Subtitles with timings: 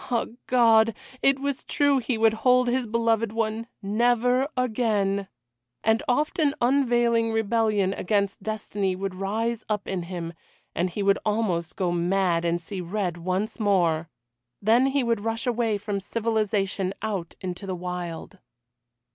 [0.09, 0.25] Ah!
[0.47, 0.95] God!
[1.21, 5.27] it was true he would hold his beloved one never again.
[5.83, 10.33] And often unavailing rebellion against destiny would rise up in him,
[10.73, 14.09] and he would almost go mad and see red once more.
[14.59, 18.39] Then he would rush away from civilisation out into the wild.